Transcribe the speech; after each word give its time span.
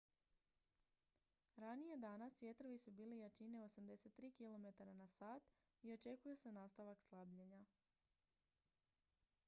ranije 1.57 1.97
danas 1.97 2.41
vjetrovi 2.41 2.77
su 2.77 2.91
bili 2.91 3.17
jačine 3.17 3.59
83 3.59 4.31
km/h 4.37 5.39
i 5.81 5.93
očekuje 5.93 6.35
se 6.35 6.51
nastavak 6.51 7.03
slabljenja 7.03 7.63